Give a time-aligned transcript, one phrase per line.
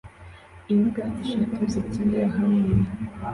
[0.73, 2.69] imbwa eshatu zikinira hamwe